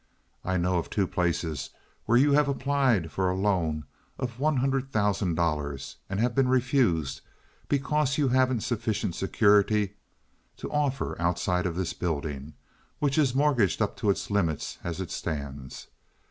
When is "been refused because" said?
6.33-8.17